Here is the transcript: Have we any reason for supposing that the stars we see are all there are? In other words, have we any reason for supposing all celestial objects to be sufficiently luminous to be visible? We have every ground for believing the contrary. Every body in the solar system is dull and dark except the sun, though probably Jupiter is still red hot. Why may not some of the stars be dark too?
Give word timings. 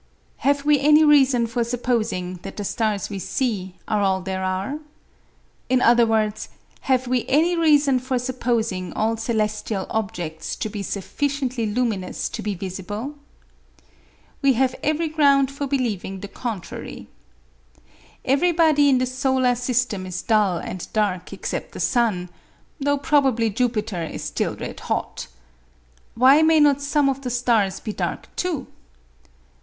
Have 0.37 0.65
we 0.65 0.79
any 0.79 1.03
reason 1.05 1.45
for 1.45 1.63
supposing 1.63 2.37
that 2.41 2.57
the 2.57 2.63
stars 2.63 3.07
we 3.11 3.19
see 3.19 3.75
are 3.87 4.01
all 4.01 4.19
there 4.19 4.43
are? 4.43 4.79
In 5.69 5.79
other 5.79 6.07
words, 6.07 6.49
have 6.89 7.05
we 7.05 7.23
any 7.27 7.55
reason 7.55 7.99
for 7.99 8.17
supposing 8.17 8.93
all 8.93 9.15
celestial 9.15 9.85
objects 9.91 10.55
to 10.55 10.69
be 10.69 10.81
sufficiently 10.81 11.67
luminous 11.67 12.29
to 12.29 12.41
be 12.41 12.55
visible? 12.55 13.13
We 14.41 14.53
have 14.53 14.73
every 14.81 15.07
ground 15.07 15.51
for 15.51 15.67
believing 15.67 16.21
the 16.21 16.27
contrary. 16.27 17.07
Every 18.25 18.51
body 18.53 18.89
in 18.89 18.97
the 18.97 19.05
solar 19.05 19.53
system 19.53 20.07
is 20.07 20.23
dull 20.23 20.57
and 20.57 20.91
dark 20.93 21.31
except 21.31 21.73
the 21.73 21.79
sun, 21.79 22.29
though 22.79 22.97
probably 22.97 23.51
Jupiter 23.51 24.01
is 24.01 24.23
still 24.23 24.55
red 24.55 24.79
hot. 24.79 25.27
Why 26.15 26.41
may 26.41 26.59
not 26.59 26.81
some 26.81 27.07
of 27.07 27.21
the 27.21 27.29
stars 27.29 27.79
be 27.79 27.93
dark 27.93 28.35
too? 28.35 28.65